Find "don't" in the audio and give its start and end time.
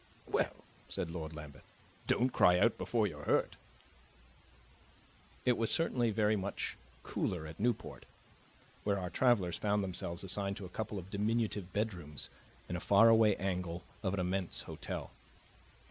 2.07-2.31